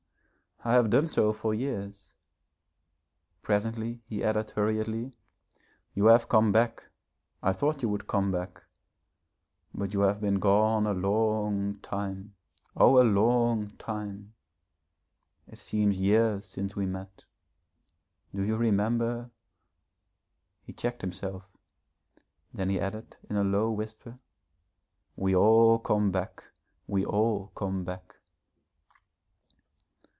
I 0.63 0.73
have 0.73 0.91
done 0.91 1.07
so 1.07 1.33
for 1.33 1.55
years....' 1.55 2.13
Presently 3.41 4.03
he 4.05 4.23
added 4.23 4.51
hurriedly, 4.51 5.15
'You 5.95 6.05
have 6.05 6.29
come 6.29 6.51
back. 6.51 6.83
I 7.41 7.51
thought 7.51 7.81
you 7.81 7.89
would 7.89 8.05
come 8.05 8.31
back, 8.31 8.61
but 9.73 9.91
you 9.95 10.01
have 10.01 10.21
been 10.21 10.35
gone 10.37 10.85
a 10.85 10.93
long 10.93 11.79
time 11.79 12.35
oh, 12.77 13.01
a 13.01 13.03
long 13.03 13.71
time! 13.77 14.35
It 15.47 15.57
seems 15.57 15.97
years 15.97 16.45
since 16.45 16.75
we 16.75 16.85
met. 16.85 17.25
Do 18.31 18.43
you 18.43 18.55
remember?' 18.55 19.31
He 20.67 20.73
checked 20.73 21.01
himself; 21.01 21.41
then 22.53 22.69
he 22.69 22.79
added 22.79 23.17
in 23.31 23.35
a 23.35 23.43
low 23.43 23.71
whisper, 23.71 24.19
'We 25.15 25.35
all 25.35 25.79
come 25.79 26.11
back, 26.11 26.43
we 26.85 27.03
all 27.03 27.47
come 27.55 27.83
back.' 27.83 28.17